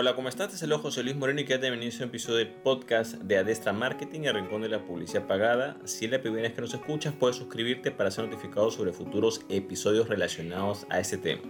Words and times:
Hola, 0.00 0.14
¿cómo 0.14 0.28
estás? 0.28 0.50
Te 0.50 0.56
saludo 0.56 0.78
José 0.78 1.02
Luis 1.02 1.16
Moreno 1.16 1.40
y 1.40 1.44
quédate 1.44 1.70
bienvenido 1.70 1.92
a 1.92 2.04
un 2.04 2.10
episodio 2.10 2.36
del 2.36 2.54
podcast 2.54 3.14
de 3.14 3.36
Adestra 3.36 3.72
Marketing 3.72 4.20
y 4.20 4.28
Rincón 4.30 4.62
de 4.62 4.68
la 4.68 4.84
Publicidad 4.84 5.26
Pagada. 5.26 5.76
Si 5.86 6.04
es 6.04 6.12
la 6.12 6.22
primera 6.22 6.42
vez 6.42 6.52
que 6.52 6.60
nos 6.60 6.72
escuchas, 6.72 7.14
puedes 7.18 7.34
suscribirte 7.34 7.90
para 7.90 8.12
ser 8.12 8.26
notificado 8.26 8.70
sobre 8.70 8.92
futuros 8.92 9.44
episodios 9.48 10.08
relacionados 10.08 10.86
a 10.88 11.00
este 11.00 11.18
tema. 11.18 11.42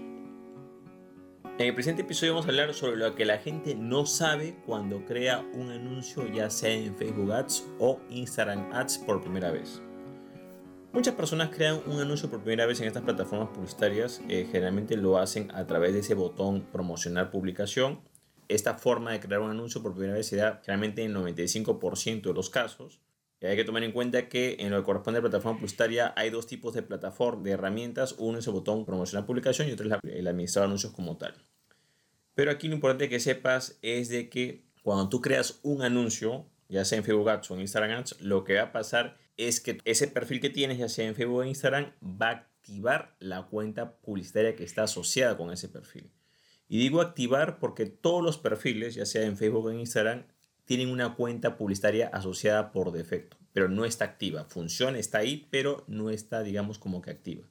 En 1.58 1.66
el 1.66 1.74
presente 1.74 2.00
episodio 2.00 2.32
vamos 2.32 2.46
a 2.46 2.48
hablar 2.48 2.72
sobre 2.72 2.96
lo 2.96 3.14
que 3.14 3.26
la 3.26 3.36
gente 3.36 3.74
no 3.74 4.06
sabe 4.06 4.56
cuando 4.64 5.04
crea 5.04 5.44
un 5.52 5.70
anuncio 5.70 6.26
ya 6.32 6.48
sea 6.48 6.72
en 6.72 6.96
Facebook 6.96 7.30
Ads 7.30 7.66
o 7.78 8.00
Instagram 8.08 8.72
Ads 8.72 8.96
por 8.96 9.20
primera 9.20 9.50
vez. 9.50 9.82
Muchas 10.94 11.14
personas 11.14 11.50
crean 11.50 11.82
un 11.84 12.00
anuncio 12.00 12.30
por 12.30 12.40
primera 12.40 12.64
vez 12.64 12.80
en 12.80 12.86
estas 12.86 13.02
plataformas 13.02 13.50
publicitarias. 13.50 14.22
Eh, 14.30 14.48
generalmente 14.50 14.96
lo 14.96 15.18
hacen 15.18 15.50
a 15.54 15.66
través 15.66 15.92
de 15.92 15.98
ese 15.98 16.14
botón 16.14 16.62
promocionar 16.72 17.30
publicación 17.30 18.00
esta 18.48 18.74
forma 18.74 19.12
de 19.12 19.20
crear 19.20 19.40
un 19.40 19.50
anuncio 19.50 19.82
por 19.82 19.92
primera 19.92 20.14
vez 20.14 20.26
se 20.26 20.36
da 20.36 20.60
generalmente 20.64 21.04
en 21.04 21.16
el 21.16 21.16
95% 21.16 22.22
de 22.22 22.34
los 22.34 22.50
casos. 22.50 23.00
Y 23.40 23.46
hay 23.46 23.56
que 23.56 23.64
tomar 23.64 23.84
en 23.84 23.92
cuenta 23.92 24.28
que 24.28 24.56
en 24.58 24.70
lo 24.70 24.78
que 24.78 24.84
corresponde 24.84 25.18
a 25.18 25.22
la 25.22 25.28
plataforma 25.28 25.58
publicitaria 25.58 26.12
hay 26.16 26.30
dos 26.30 26.46
tipos 26.46 26.74
de 26.74 26.82
plataforma, 26.82 27.42
de 27.44 27.52
herramientas. 27.52 28.16
Uno 28.18 28.38
es 28.38 28.46
el 28.46 28.52
botón 28.52 28.84
promocionar 28.84 29.26
publicación 29.26 29.68
y 29.68 29.72
otro 29.72 29.86
es 29.86 29.98
el 30.02 30.26
administrador 30.26 30.66
de 30.66 30.70
anuncios 30.70 30.92
como 30.92 31.16
tal. 31.16 31.34
Pero 32.34 32.50
aquí 32.50 32.68
lo 32.68 32.74
importante 32.74 33.08
que 33.08 33.20
sepas 33.20 33.78
es 33.82 34.08
de 34.08 34.28
que 34.28 34.64
cuando 34.82 35.08
tú 35.08 35.20
creas 35.20 35.60
un 35.62 35.82
anuncio, 35.82 36.46
ya 36.68 36.84
sea 36.84 36.98
en 36.98 37.04
Facebook 37.04 37.28
Ads 37.28 37.50
o 37.50 37.54
en 37.54 37.60
Instagram 37.60 37.98
Ads, 37.98 38.20
lo 38.20 38.44
que 38.44 38.54
va 38.54 38.62
a 38.62 38.72
pasar 38.72 39.16
es 39.36 39.60
que 39.60 39.78
ese 39.84 40.08
perfil 40.08 40.40
que 40.40 40.50
tienes, 40.50 40.78
ya 40.78 40.88
sea 40.88 41.06
en 41.06 41.14
Facebook 41.14 41.38
o 41.38 41.44
Instagram, 41.44 41.92
va 42.02 42.28
a 42.28 42.32
activar 42.32 43.14
la 43.20 43.42
cuenta 43.46 43.96
publicitaria 44.00 44.56
que 44.56 44.64
está 44.64 44.84
asociada 44.84 45.36
con 45.36 45.52
ese 45.52 45.68
perfil. 45.68 46.10
Y 46.68 46.78
digo 46.78 47.00
activar 47.00 47.58
porque 47.58 47.86
todos 47.86 48.22
los 48.22 48.38
perfiles, 48.38 48.94
ya 48.94 49.06
sea 49.06 49.22
en 49.22 49.36
Facebook 49.36 49.66
o 49.66 49.70
en 49.70 49.80
Instagram, 49.80 50.24
tienen 50.66 50.90
una 50.90 51.14
cuenta 51.14 51.56
publicitaria 51.56 52.08
asociada 52.08 52.72
por 52.72 52.92
defecto, 52.92 53.38
pero 53.54 53.68
no 53.68 53.86
está 53.86 54.04
activa. 54.04 54.44
Funciona, 54.44 54.98
está 54.98 55.18
ahí, 55.18 55.48
pero 55.50 55.82
no 55.86 56.10
está, 56.10 56.42
digamos, 56.42 56.78
como 56.78 57.00
que 57.00 57.10
activa. 57.10 57.48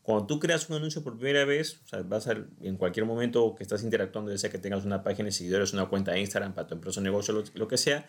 Cuando 0.00 0.26
tú 0.26 0.40
creas 0.40 0.70
un 0.70 0.76
anuncio 0.76 1.02
por 1.02 1.18
primera 1.18 1.44
vez, 1.44 1.80
o 1.84 1.88
sea, 1.88 2.02
vas 2.02 2.28
a, 2.28 2.46
en 2.62 2.76
cualquier 2.76 3.04
momento 3.04 3.54
que 3.54 3.62
estás 3.62 3.82
interactuando, 3.82 4.30
ya 4.30 4.38
sea 4.38 4.48
que 4.48 4.58
tengas 4.58 4.86
una 4.86 5.02
página 5.02 5.26
de 5.26 5.32
seguidores, 5.32 5.74
una 5.74 5.86
cuenta 5.86 6.12
de 6.12 6.20
Instagram 6.20 6.54
para 6.54 6.66
tu 6.66 6.74
empresa 6.74 7.00
o 7.00 7.02
negocio, 7.02 7.44
lo, 7.52 7.68
que 7.68 7.76
sea, 7.76 8.06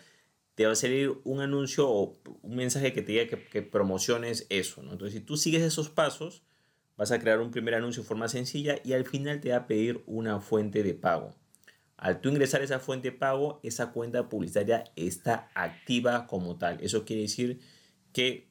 te 0.54 0.64
va 0.64 0.72
a 0.72 0.76
salir 0.76 1.12
un 1.24 1.40
anuncio 1.40 1.90
o 1.90 2.16
un 2.40 2.56
mensaje 2.56 2.92
que 2.94 3.02
te 3.02 3.12
diga 3.12 3.26
que, 3.26 3.44
que 3.48 3.62
promociones 3.62 4.46
eso. 4.48 4.82
¿no? 4.82 4.92
Entonces, 4.92 5.18
si 5.18 5.20
tú 5.20 5.36
sigues 5.36 5.62
esos 5.62 5.90
pasos, 5.90 6.42
vas 6.98 7.12
a 7.12 7.20
crear 7.20 7.40
un 7.40 7.52
primer 7.52 7.74
anuncio 7.74 8.02
de 8.02 8.08
forma 8.08 8.28
sencilla 8.28 8.80
y 8.84 8.92
al 8.92 9.06
final 9.06 9.40
te 9.40 9.50
va 9.50 9.58
a 9.58 9.66
pedir 9.66 10.02
una 10.06 10.40
fuente 10.40 10.82
de 10.82 10.94
pago. 10.94 11.34
Al 11.96 12.20
tú 12.20 12.28
ingresar 12.28 12.60
esa 12.60 12.80
fuente 12.80 13.12
de 13.12 13.16
pago, 13.16 13.60
esa 13.62 13.92
cuenta 13.92 14.28
publicitaria 14.28 14.84
está 14.96 15.48
activa 15.54 16.26
como 16.26 16.58
tal. 16.58 16.82
Eso 16.82 17.04
quiere 17.04 17.22
decir 17.22 17.60
que 18.12 18.50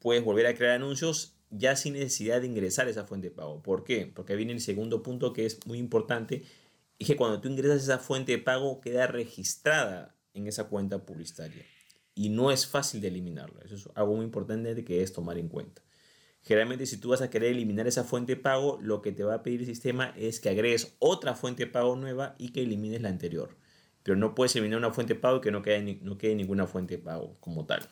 puedes 0.00 0.24
volver 0.24 0.46
a 0.46 0.54
crear 0.54 0.74
anuncios 0.74 1.36
ya 1.50 1.76
sin 1.76 1.92
necesidad 1.92 2.40
de 2.40 2.48
ingresar 2.48 2.88
esa 2.88 3.04
fuente 3.04 3.28
de 3.28 3.34
pago. 3.34 3.62
¿Por 3.62 3.84
qué? 3.84 4.10
Porque 4.12 4.34
viene 4.34 4.52
el 4.52 4.60
segundo 4.60 5.02
punto 5.02 5.32
que 5.32 5.46
es 5.46 5.64
muy 5.66 5.78
importante. 5.78 6.42
Es 6.98 7.06
que 7.06 7.16
cuando 7.16 7.40
tú 7.40 7.48
ingresas 7.48 7.84
esa 7.84 7.98
fuente 7.98 8.32
de 8.32 8.38
pago 8.38 8.80
queda 8.80 9.06
registrada 9.06 10.16
en 10.34 10.48
esa 10.48 10.64
cuenta 10.64 11.06
publicitaria. 11.06 11.64
Y 12.16 12.28
no 12.28 12.50
es 12.50 12.66
fácil 12.66 13.00
de 13.00 13.08
eliminarlo. 13.08 13.60
Eso 13.64 13.76
es 13.76 13.88
algo 13.94 14.16
muy 14.16 14.24
importante 14.24 14.84
que 14.84 15.02
es 15.02 15.12
tomar 15.12 15.38
en 15.38 15.48
cuenta. 15.48 15.82
Generalmente 16.44 16.84
si 16.84 16.98
tú 16.98 17.08
vas 17.08 17.22
a 17.22 17.30
querer 17.30 17.52
eliminar 17.52 17.86
esa 17.86 18.04
fuente 18.04 18.36
de 18.36 18.40
pago, 18.40 18.78
lo 18.82 19.00
que 19.00 19.12
te 19.12 19.24
va 19.24 19.34
a 19.34 19.42
pedir 19.42 19.60
el 19.60 19.66
sistema 19.66 20.12
es 20.16 20.40
que 20.40 20.50
agregues 20.50 20.94
otra 20.98 21.34
fuente 21.34 21.64
de 21.64 21.72
pago 21.72 21.96
nueva 21.96 22.34
y 22.38 22.50
que 22.50 22.62
elimines 22.62 23.00
la 23.00 23.08
anterior. 23.08 23.56
Pero 24.02 24.16
no 24.16 24.34
puedes 24.34 24.54
eliminar 24.54 24.78
una 24.78 24.92
fuente 24.92 25.14
de 25.14 25.20
pago 25.20 25.40
que 25.40 25.50
no 25.50 25.62
quede, 25.62 26.00
no 26.02 26.18
quede 26.18 26.34
ninguna 26.34 26.66
fuente 26.66 26.98
de 26.98 27.02
pago 27.02 27.38
como 27.40 27.64
tal. 27.64 27.88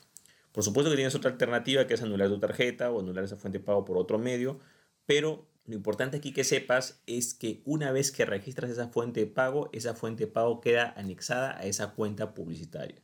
Por 0.51 0.63
supuesto 0.63 0.91
que 0.91 0.95
tienes 0.95 1.15
otra 1.15 1.31
alternativa 1.31 1.87
que 1.87 1.95
es 1.95 2.03
anular 2.03 2.29
tu 2.29 2.39
tarjeta 2.39 2.91
o 2.91 2.99
anular 2.99 3.23
esa 3.23 3.37
fuente 3.37 3.57
de 3.57 3.63
pago 3.63 3.85
por 3.85 3.97
otro 3.97 4.19
medio, 4.19 4.59
pero 5.07 5.47
lo 5.65 5.73
importante 5.73 6.17
aquí 6.17 6.31
que 6.31 6.43
sepas 6.43 7.01
es 7.07 7.33
que 7.33 7.63
una 7.65 7.91
vez 7.91 8.11
que 8.11 8.25
registras 8.25 8.69
esa 8.69 8.89
fuente 8.89 9.21
de 9.21 9.27
pago, 9.27 9.69
esa 9.73 9.95
fuente 9.95 10.25
de 10.25 10.31
pago 10.31 10.61
queda 10.61 10.93
anexada 10.95 11.57
a 11.57 11.65
esa 11.65 11.93
cuenta 11.93 12.35
publicitaria. 12.35 13.01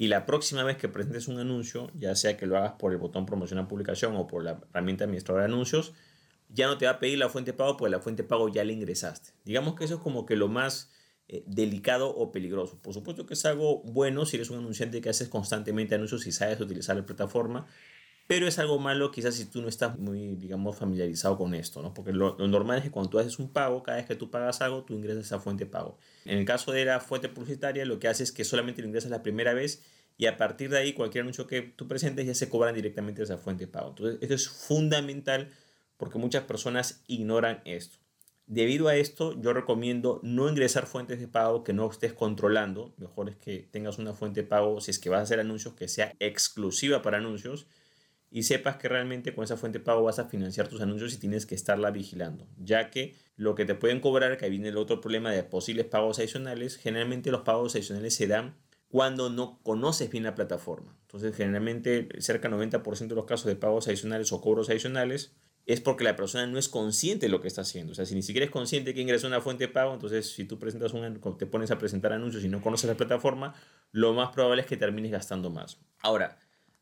Y 0.00 0.08
la 0.08 0.24
próxima 0.24 0.64
vez 0.64 0.78
que 0.78 0.88
presentes 0.88 1.28
un 1.28 1.38
anuncio, 1.38 1.90
ya 1.94 2.16
sea 2.16 2.38
que 2.38 2.46
lo 2.46 2.56
hagas 2.56 2.72
por 2.78 2.92
el 2.92 2.96
botón 2.96 3.26
promocionar 3.26 3.68
publicación 3.68 4.16
o 4.16 4.26
por 4.26 4.42
la 4.42 4.58
herramienta 4.70 5.04
administradora 5.04 5.46
de 5.46 5.52
anuncios, 5.52 5.92
ya 6.48 6.68
no 6.68 6.78
te 6.78 6.86
va 6.86 6.92
a 6.92 6.98
pedir 6.98 7.18
la 7.18 7.28
fuente 7.28 7.52
de 7.52 7.58
pago 7.58 7.76
porque 7.76 7.90
la 7.90 8.00
fuente 8.00 8.22
de 8.22 8.28
pago 8.30 8.48
ya 8.48 8.64
la 8.64 8.72
ingresaste. 8.72 9.32
Digamos 9.44 9.74
que 9.74 9.84
eso 9.84 9.96
es 9.96 10.00
como 10.00 10.24
que 10.24 10.36
lo 10.36 10.48
más 10.48 10.90
eh, 11.28 11.44
delicado 11.46 12.08
o 12.16 12.32
peligroso. 12.32 12.80
Por 12.80 12.94
supuesto 12.94 13.26
que 13.26 13.34
es 13.34 13.44
algo 13.44 13.82
bueno 13.82 14.24
si 14.24 14.36
eres 14.36 14.48
un 14.48 14.60
anunciante 14.60 15.02
que 15.02 15.10
haces 15.10 15.28
constantemente 15.28 15.96
anuncios 15.96 16.26
y 16.26 16.32
sabes 16.32 16.58
utilizar 16.62 16.96
la 16.96 17.04
plataforma, 17.04 17.66
pero 18.30 18.46
es 18.46 18.60
algo 18.60 18.78
malo 18.78 19.10
quizás 19.10 19.34
si 19.34 19.46
tú 19.46 19.60
no 19.60 19.66
estás 19.66 19.98
muy, 19.98 20.36
digamos, 20.36 20.78
familiarizado 20.78 21.36
con 21.36 21.52
esto, 21.52 21.82
¿no? 21.82 21.92
Porque 21.92 22.12
lo, 22.12 22.36
normal 22.38 22.78
es 22.78 22.84
que 22.84 22.90
cuando 22.92 23.10
tú 23.10 23.18
haces 23.18 23.40
un 23.40 23.52
pago, 23.52 23.82
cada 23.82 23.96
vez 23.96 24.06
que 24.06 24.14
tú 24.14 24.30
pagas 24.30 24.60
algo, 24.60 24.84
tú 24.84 24.94
ingresas 24.94 25.24
esa 25.24 25.40
fuente 25.40 25.64
de 25.64 25.70
pago. 25.72 25.98
En 26.24 26.38
el 26.38 26.44
caso 26.44 26.70
de 26.70 26.84
la 26.84 27.00
fuente 27.00 27.28
publicitaria, 27.28 27.84
lo 27.84 27.98
que 27.98 28.06
haces 28.06 28.28
es 28.28 28.32
que 28.32 28.44
solamente 28.44 28.82
lo 28.82 28.86
ingresas 28.86 29.10
la 29.10 29.24
primera 29.24 29.52
vez 29.52 29.82
y 30.16 30.26
a 30.26 30.36
partir 30.36 30.70
de 30.70 30.78
ahí 30.78 30.92
cualquier 30.92 31.22
anuncio 31.22 31.48
que 31.48 31.60
tú 31.62 31.88
presentes 31.88 32.24
ya 32.24 32.36
se 32.36 32.48
cobran 32.48 32.72
directamente 32.72 33.18
de 33.18 33.24
esa 33.24 33.36
fuente 33.36 33.66
de 33.66 33.72
pago. 33.72 33.88
Entonces, 33.88 34.18
esto 34.20 34.34
es 34.34 34.48
fundamental 34.48 35.50
porque 35.96 36.18
muchas 36.18 36.44
personas 36.44 37.02
ignoran 37.08 37.60
esto. 37.64 37.98
Debido 38.46 38.86
a 38.86 38.94
esto, 38.94 39.34
yo 39.40 39.52
recomiendo 39.52 40.20
no 40.22 40.48
ingresar 40.48 40.86
fuentes 40.86 41.18
de 41.18 41.26
pago 41.26 41.64
que 41.64 41.72
no 41.72 41.90
estés 41.90 42.12
controlando. 42.12 42.94
Mejor 42.96 43.28
es 43.28 43.36
que 43.38 43.68
tengas 43.72 43.98
una 43.98 44.12
fuente 44.12 44.42
de 44.42 44.46
pago, 44.46 44.80
si 44.80 44.92
es 44.92 45.00
que 45.00 45.10
vas 45.10 45.18
a 45.18 45.22
hacer 45.24 45.40
anuncios, 45.40 45.74
que 45.74 45.88
sea 45.88 46.14
exclusiva 46.20 47.02
para 47.02 47.18
anuncios 47.18 47.66
y 48.30 48.44
sepas 48.44 48.76
que 48.76 48.88
realmente 48.88 49.34
con 49.34 49.44
esa 49.44 49.56
fuente 49.56 49.78
de 49.78 49.84
pago 49.84 50.04
vas 50.04 50.18
a 50.18 50.26
financiar 50.26 50.68
tus 50.68 50.80
anuncios 50.80 51.12
y 51.12 51.18
tienes 51.18 51.46
que 51.46 51.54
estarla 51.54 51.90
vigilando, 51.90 52.46
ya 52.58 52.90
que 52.90 53.16
lo 53.36 53.54
que 53.54 53.64
te 53.64 53.74
pueden 53.74 54.00
cobrar, 54.00 54.36
que 54.36 54.44
ahí 54.44 54.50
viene 54.50 54.68
el 54.68 54.76
otro 54.76 55.00
problema 55.00 55.32
de 55.32 55.42
posibles 55.42 55.86
pagos 55.86 56.18
adicionales, 56.18 56.76
generalmente 56.76 57.30
los 57.30 57.42
pagos 57.42 57.74
adicionales 57.74 58.14
se 58.14 58.26
dan 58.26 58.54
cuando 58.88 59.30
no 59.30 59.60
conoces 59.62 60.10
bien 60.10 60.24
la 60.24 60.34
plataforma. 60.34 60.96
Entonces, 61.02 61.34
generalmente, 61.36 62.08
cerca 62.18 62.48
del 62.48 62.58
90% 62.58 63.08
de 63.08 63.14
los 63.14 63.24
casos 63.24 63.46
de 63.46 63.56
pagos 63.56 63.86
adicionales 63.88 64.32
o 64.32 64.40
cobros 64.40 64.68
adicionales 64.68 65.32
es 65.66 65.80
porque 65.80 66.02
la 66.02 66.16
persona 66.16 66.46
no 66.46 66.58
es 66.58 66.68
consciente 66.68 67.26
de 67.26 67.30
lo 67.30 67.40
que 67.40 67.46
está 67.46 67.60
haciendo. 67.60 67.92
O 67.92 67.94
sea, 67.94 68.04
si 68.04 68.14
ni 68.14 68.22
siquiera 68.22 68.44
es 68.44 68.50
consciente 68.50 68.94
que 68.94 69.00
ingresa 69.00 69.28
una 69.28 69.40
fuente 69.40 69.66
de 69.66 69.72
pago, 69.72 69.94
entonces 69.94 70.32
si 70.32 70.44
tú 70.44 70.58
presentas 70.58 70.92
un, 70.92 71.20
te 71.38 71.46
pones 71.46 71.70
a 71.70 71.78
presentar 71.78 72.12
anuncios 72.12 72.42
y 72.44 72.48
no 72.48 72.60
conoces 72.60 72.88
la 72.88 72.96
plataforma, 72.96 73.54
lo 73.92 74.12
más 74.12 74.30
probable 74.30 74.62
es 74.62 74.66
que 74.66 74.76
termines 74.76 75.12
gastando 75.12 75.50
más. 75.50 75.78
Ahora, 76.00 76.38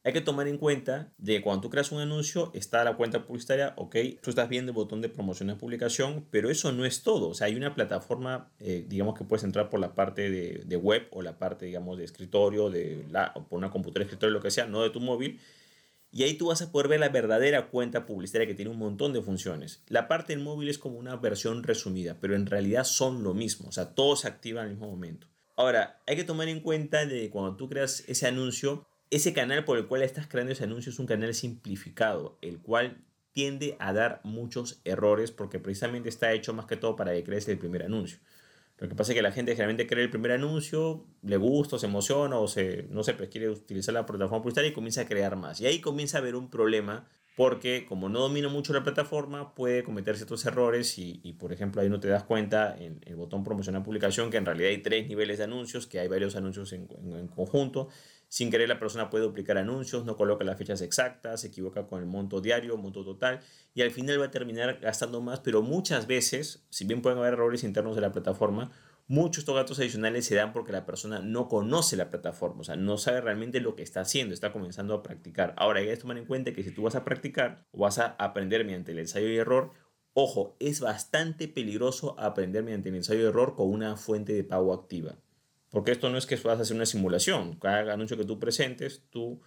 hay 0.08 0.14
que 0.14 0.22
tomar 0.22 0.48
en 0.48 0.56
cuenta 0.56 1.12
de 1.18 1.34
que 1.34 1.42
cuando 1.42 1.60
tú 1.60 1.68
creas 1.68 1.92
un 1.92 2.00
anuncio, 2.00 2.50
está 2.54 2.82
la 2.82 2.96
cuenta 2.96 3.26
publicitaria, 3.26 3.74
ok, 3.76 3.94
tú 4.22 4.30
estás 4.30 4.48
viendo 4.48 4.70
el 4.70 4.74
botón 4.74 5.02
de 5.02 5.10
promoción 5.10 5.48
de 5.48 5.54
publicación, 5.54 6.26
pero 6.30 6.48
eso 6.48 6.72
no 6.72 6.86
es 6.86 7.02
todo. 7.02 7.28
O 7.28 7.34
sea, 7.34 7.48
hay 7.48 7.56
una 7.56 7.74
plataforma, 7.74 8.50
eh, 8.58 8.86
digamos 8.88 9.18
que 9.18 9.24
puedes 9.24 9.44
entrar 9.44 9.68
por 9.68 9.80
la 9.80 9.94
parte 9.94 10.30
de, 10.30 10.62
de, 10.64 10.76
web 10.78 11.08
o 11.10 11.20
la 11.20 11.38
parte, 11.38 11.66
digamos, 11.66 11.98
de 11.98 12.04
escritorio, 12.04 12.70
de 12.70 13.04
la, 13.10 13.32
o 13.34 13.46
por 13.46 13.58
una 13.58 13.70
computadora 13.70 14.04
escritorio, 14.04 14.32
lo 14.32 14.40
que 14.40 14.50
sea, 14.50 14.66
no 14.66 14.82
de 14.82 14.88
tu 14.88 15.00
móvil. 15.00 15.40
Y 16.10 16.22
ahí 16.22 16.38
tú 16.38 16.46
vas 16.46 16.62
a 16.62 16.72
poder 16.72 16.88
ver 16.88 17.00
la 17.00 17.10
verdadera 17.10 17.68
cuenta 17.68 18.06
publicitaria 18.06 18.46
que 18.46 18.54
tiene 18.54 18.70
un 18.70 18.78
montón 18.78 19.12
de 19.12 19.20
funciones. 19.20 19.82
La 19.88 20.08
parte 20.08 20.32
del 20.32 20.42
móvil 20.42 20.70
es 20.70 20.78
como 20.78 20.98
una 20.98 21.16
versión 21.16 21.62
resumida, 21.62 22.16
pero 22.18 22.34
en 22.34 22.46
realidad 22.46 22.84
son 22.84 23.22
lo 23.22 23.34
mismo. 23.34 23.68
O 23.68 23.72
sea, 23.72 23.94
todo 23.94 24.16
se 24.16 24.26
activa 24.26 24.62
al 24.62 24.70
mismo 24.70 24.88
momento. 24.88 25.26
Ahora, 25.58 26.00
hay 26.06 26.16
que 26.16 26.24
tomar 26.24 26.48
en 26.48 26.60
cuenta 26.60 27.04
de 27.04 27.28
cuando 27.30 27.56
tú 27.56 27.68
creas 27.68 28.04
ese 28.06 28.26
anuncio, 28.26 28.86
ese 29.10 29.32
canal 29.32 29.64
por 29.64 29.78
el 29.78 29.86
cual 29.86 30.02
estás 30.02 30.26
creando 30.26 30.52
ese 30.52 30.64
anuncio 30.64 30.90
es 30.90 30.98
un 30.98 31.06
canal 31.06 31.34
simplificado, 31.34 32.38
el 32.42 32.58
cual 32.58 32.98
tiende 33.32 33.76
a 33.78 33.92
dar 33.92 34.20
muchos 34.24 34.80
errores 34.84 35.30
porque 35.30 35.58
precisamente 35.58 36.08
está 36.08 36.32
hecho 36.32 36.54
más 36.54 36.66
que 36.66 36.76
todo 36.76 36.96
para 36.96 37.12
que 37.12 37.24
crees 37.24 37.48
el 37.48 37.58
primer 37.58 37.84
anuncio. 37.84 38.18
Lo 38.78 38.88
que 38.88 38.94
pasa 38.94 39.12
es 39.12 39.16
que 39.16 39.22
la 39.22 39.32
gente 39.32 39.52
generalmente 39.52 39.86
cree 39.86 40.04
el 40.04 40.10
primer 40.10 40.32
anuncio, 40.32 41.04
le 41.22 41.36
gusta, 41.36 41.78
se 41.78 41.86
emociona 41.86 42.38
o 42.38 42.46
se, 42.46 42.86
no 42.90 43.02
sé, 43.02 43.14
pues 43.14 43.28
quiere 43.28 43.48
utilizar 43.48 43.92
la 43.92 44.06
plataforma 44.06 44.40
publicitaria 44.42 44.70
y 44.70 44.72
comienza 44.72 45.00
a 45.00 45.06
crear 45.06 45.34
más. 45.36 45.60
Y 45.60 45.66
ahí 45.66 45.80
comienza 45.80 46.18
a 46.18 46.20
haber 46.20 46.36
un 46.36 46.48
problema 46.48 47.08
porque 47.36 47.86
como 47.86 48.08
no 48.08 48.20
domina 48.20 48.48
mucho 48.48 48.72
la 48.72 48.82
plataforma, 48.82 49.54
puede 49.54 49.84
cometer 49.84 50.16
ciertos 50.16 50.44
errores 50.44 50.98
y, 50.98 51.20
y, 51.22 51.34
por 51.34 51.52
ejemplo, 51.52 51.80
ahí 51.80 51.88
no 51.88 52.00
te 52.00 52.08
das 52.08 52.24
cuenta 52.24 52.76
en 52.76 53.00
el 53.06 53.14
botón 53.14 53.44
promocionar 53.44 53.84
publicación 53.84 54.30
que 54.30 54.38
en 54.38 54.46
realidad 54.46 54.70
hay 54.70 54.78
tres 54.78 55.08
niveles 55.08 55.38
de 55.38 55.44
anuncios, 55.44 55.86
que 55.86 56.00
hay 56.00 56.08
varios 56.08 56.34
anuncios 56.34 56.72
en, 56.72 56.88
en, 57.00 57.14
en 57.14 57.28
conjunto 57.28 57.88
sin 58.28 58.50
querer 58.50 58.68
la 58.68 58.78
persona 58.78 59.10
puede 59.10 59.24
duplicar 59.24 59.58
anuncios, 59.58 60.04
no 60.04 60.16
coloca 60.16 60.44
las 60.44 60.58
fechas 60.58 60.82
exactas, 60.82 61.40
se 61.40 61.48
equivoca 61.48 61.86
con 61.86 62.00
el 62.00 62.06
monto 62.06 62.40
diario, 62.40 62.76
monto 62.76 63.04
total 63.04 63.40
y 63.74 63.82
al 63.82 63.90
final 63.90 64.20
va 64.20 64.26
a 64.26 64.30
terminar 64.30 64.78
gastando 64.80 65.20
más, 65.20 65.40
pero 65.40 65.62
muchas 65.62 66.06
veces, 66.06 66.66
si 66.70 66.84
bien 66.84 67.02
pueden 67.02 67.18
haber 67.18 67.34
errores 67.34 67.64
internos 67.64 67.94
de 67.94 68.02
la 68.02 68.12
plataforma, 68.12 68.70
muchos 69.06 69.38
estos 69.42 69.54
gastos 69.54 69.78
adicionales 69.78 70.26
se 70.26 70.34
dan 70.34 70.52
porque 70.52 70.72
la 70.72 70.84
persona 70.84 71.20
no 71.20 71.48
conoce 71.48 71.96
la 71.96 72.10
plataforma, 72.10 72.60
o 72.60 72.64
sea, 72.64 72.76
no 72.76 72.98
sabe 72.98 73.20
realmente 73.20 73.60
lo 73.60 73.74
que 73.74 73.82
está 73.82 74.02
haciendo, 74.02 74.34
está 74.34 74.52
comenzando 74.52 74.94
a 74.94 75.02
practicar. 75.02 75.54
Ahora 75.56 75.80
hay 75.80 75.86
que 75.86 75.96
tomar 75.96 76.18
en 76.18 76.26
cuenta 76.26 76.52
que 76.52 76.62
si 76.62 76.70
tú 76.70 76.82
vas 76.82 76.94
a 76.94 77.04
practicar 77.04 77.66
o 77.72 77.80
vas 77.80 77.98
a 77.98 78.16
aprender 78.18 78.64
mediante 78.64 78.92
el 78.92 78.98
ensayo 78.98 79.28
y 79.28 79.36
error, 79.36 79.72
Ojo, 80.20 80.56
es 80.58 80.80
bastante 80.80 81.46
peligroso 81.46 82.18
aprender 82.18 82.64
mediante 82.64 82.88
el 82.88 82.96
ensayo 82.96 83.20
de 83.20 83.28
error 83.28 83.54
con 83.54 83.68
una 83.68 83.94
fuente 83.96 84.32
de 84.32 84.42
pago 84.42 84.74
activa. 84.74 85.16
Porque 85.70 85.92
esto 85.92 86.08
no 86.10 86.18
es 86.18 86.26
que 86.26 86.36
vas 86.36 86.58
a 86.58 86.62
hacer 86.62 86.76
una 86.76 86.86
simulación. 86.86 87.58
Cada 87.58 87.92
anuncio 87.92 88.16
que 88.16 88.24
tú 88.24 88.38
presentes, 88.38 89.02
tú, 89.10 89.40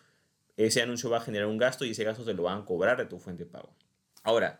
ese 0.58 0.82
anuncio 0.82 1.10
va 1.10 1.18
a 1.18 1.22
generar 1.22 1.48
un 1.48 1.58
gasto 1.58 1.86
y 1.86 1.92
ese 1.92 2.04
gasto 2.04 2.24
te 2.24 2.34
lo 2.34 2.44
van 2.44 2.62
a 2.62 2.66
cobrar 2.66 2.98
de 2.98 3.06
tu 3.06 3.20
fuente 3.20 3.46
de 3.46 3.50
pago. 3.50 3.76
Ahora, 4.24 4.60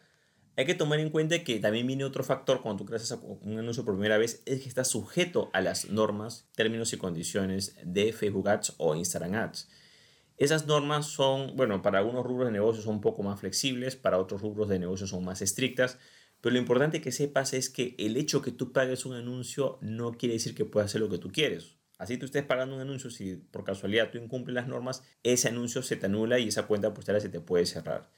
hay 0.58 0.66
que 0.66 0.76
tomar 0.76 1.00
en 1.00 1.10
cuenta 1.10 1.44
que 1.44 1.60
también 1.60 1.88
viene 1.88 2.04
otro 2.04 2.24
factor 2.24 2.62
cuando 2.62 2.84
tú 2.84 2.86
creas 2.86 3.10
un 3.42 3.58
anuncio 3.58 3.86
por 3.86 3.94
primera 3.94 4.18
vez, 4.18 4.44
es 4.46 4.62
que 4.62 4.70
está 4.70 4.84
sujeto 4.84 5.50
a 5.54 5.62
las 5.62 5.90
normas, 5.90 6.50
términos 6.56 6.92
y 6.94 6.98
condiciones 6.98 7.76
de 7.84 8.12
Facebook 8.12 8.50
Ads 8.50 8.76
o 8.78 8.96
Instagram 8.96 9.36
Ads. 9.36 9.70
Esas 10.38 10.66
normas 10.66 11.06
son, 11.06 11.56
bueno, 11.56 11.82
para 11.82 12.00
algunos 12.00 12.26
rubros 12.26 12.48
de 12.48 12.52
negocios 12.52 12.86
son 12.86 12.96
un 12.96 13.02
poco 13.02 13.24
más 13.24 13.40
flexibles, 13.40 13.96
para 13.96 14.18
otros 14.18 14.42
rubros 14.42 14.68
de 14.70 14.80
negocios 14.80 15.12
son 15.12 15.24
más 15.24 15.42
estrictas, 15.42 16.00
pero 16.42 16.54
lo 16.54 16.60
importante 16.60 17.02
que 17.02 17.12
sepas 17.12 17.54
es 17.54 17.70
que 17.70 17.96
el 18.00 18.18
hecho 18.18 18.42
que 18.42 18.52
tú 18.52 18.74
pagues 18.74 19.06
un 19.06 19.14
anuncio 19.14 19.78
no 19.82 20.14
quiere 20.14 20.34
decir 20.34 20.56
que 20.56 20.66
puedas 20.66 20.90
hacer 20.90 21.02
lo 21.02 21.10
que 21.10 21.20
tú 21.20 21.32
quieres. 21.32 21.76
Así 22.00 22.18
tú 22.18 22.26
estés 22.26 22.44
pagando 22.44 22.74
un 22.74 22.82
anuncio, 22.82 23.12
si 23.12 23.36
por 23.36 23.64
casualidad 23.64 24.10
tú 24.10 24.18
incumples 24.18 24.56
las 24.56 24.68
normas, 24.68 25.04
ese 25.22 25.50
anuncio 25.50 25.84
se 25.84 25.98
te 25.98 26.08
anula 26.08 26.40
y 26.40 26.48
esa 26.48 26.66
cuenta 26.66 26.96
postera 26.96 27.20
se 27.20 27.30
te 27.30 27.40
puede 27.40 27.68
cerrar. 27.68 28.10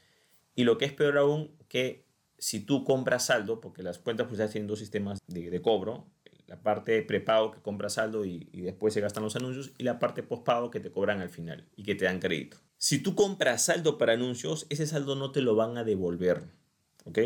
Y 0.55 0.63
lo 0.63 0.77
que 0.77 0.85
es 0.85 0.93
peor 0.93 1.17
aún, 1.17 1.51
que 1.67 2.05
si 2.37 2.61
tú 2.61 2.85
compras 2.85 3.25
saldo, 3.25 3.59
porque 3.59 3.83
las 3.83 3.99
cuentas 3.99 4.25
publicitarias 4.25 4.53
tienen 4.53 4.67
dos 4.67 4.79
sistemas 4.79 5.19
de, 5.27 5.61
cobro, 5.61 6.07
la 6.47 6.61
parte 6.61 7.01
prepago 7.01 7.51
que 7.51 7.61
compras 7.61 7.95
saldo 7.95 8.23
y, 8.23 8.47
y, 8.53 8.61
después 8.61 8.93
se 8.93 9.01
gastan 9.01 9.23
los 9.23 9.35
anuncios 9.35 9.73
y 9.77 9.83
la 9.83 9.99
parte 9.99 10.23
postpago 10.23 10.71
que 10.71 10.79
te 10.79 10.89
cobran 10.89 11.19
al 11.19 11.29
final 11.29 11.67
y 11.75 11.83
que 11.83 11.95
te 11.95 12.05
dan 12.05 12.19
crédito. 12.19 12.57
Si 12.77 12.99
tú 12.99 13.15
compras 13.15 13.65
saldo 13.65 13.97
para 13.97 14.13
anuncios, 14.13 14.65
ese 14.69 14.87
saldo 14.87 15.15
no 15.15 15.31
te 15.31 15.41
lo 15.41 15.55
van 15.55 15.77
a 15.77 15.83
devolver, 15.83 16.43
¿ok? 17.05 17.19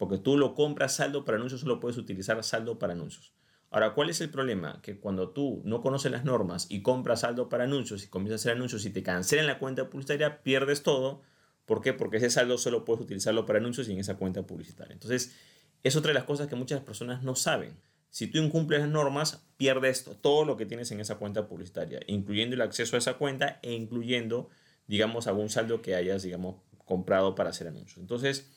Porque 0.00 0.18
tú 0.18 0.36
lo 0.36 0.56
compras 0.56 0.96
saldo 0.96 1.24
para 1.24 1.36
anuncios, 1.36 1.60
solo 1.60 1.78
puedes 1.78 1.96
utilizar 1.96 2.42
saldo 2.42 2.80
para 2.80 2.94
anuncios. 2.94 3.32
Ahora, 3.70 3.94
¿cuál 3.94 4.10
es 4.10 4.20
el 4.20 4.30
problema? 4.30 4.80
Que 4.82 4.98
cuando 4.98 5.28
tú 5.28 5.62
no 5.64 5.80
conoces 5.80 6.10
las 6.10 6.24
normas 6.24 6.66
y 6.68 6.82
compras 6.82 7.20
saldo 7.20 7.48
para 7.48 7.64
anuncios 7.64 8.02
y 8.02 8.08
comienzas 8.08 8.40
a 8.40 8.42
hacer 8.42 8.56
anuncios 8.56 8.84
y 8.84 8.90
te 8.90 9.04
cancelan 9.04 9.46
la 9.46 9.60
cuenta 9.60 9.88
publicitaria, 9.88 10.42
pierdes 10.42 10.82
todo 10.82 11.22
¿Por 11.70 11.82
qué? 11.82 11.92
Porque 11.92 12.16
ese 12.16 12.30
saldo 12.30 12.58
solo 12.58 12.84
puedes 12.84 13.00
utilizarlo 13.00 13.46
para 13.46 13.60
anuncios 13.60 13.88
y 13.88 13.92
en 13.92 14.00
esa 14.00 14.16
cuenta 14.16 14.42
publicitaria. 14.44 14.92
Entonces, 14.92 15.36
es 15.84 15.94
otra 15.94 16.08
de 16.08 16.14
las 16.14 16.24
cosas 16.24 16.48
que 16.48 16.56
muchas 16.56 16.80
personas 16.80 17.22
no 17.22 17.36
saben. 17.36 17.76
Si 18.10 18.26
tú 18.26 18.38
incumples 18.38 18.80
las 18.80 18.88
normas, 18.88 19.46
pierdes 19.56 20.10
todo 20.20 20.44
lo 20.44 20.56
que 20.56 20.66
tienes 20.66 20.90
en 20.90 20.98
esa 20.98 21.18
cuenta 21.18 21.46
publicitaria, 21.46 22.00
incluyendo 22.08 22.56
el 22.56 22.62
acceso 22.62 22.96
a 22.96 22.98
esa 22.98 23.14
cuenta 23.18 23.60
e 23.62 23.72
incluyendo, 23.72 24.48
digamos, 24.88 25.28
algún 25.28 25.48
saldo 25.48 25.80
que 25.80 25.94
hayas, 25.94 26.24
digamos, 26.24 26.56
comprado 26.84 27.36
para 27.36 27.50
hacer 27.50 27.68
anuncios. 27.68 27.98
Entonces, 27.98 28.50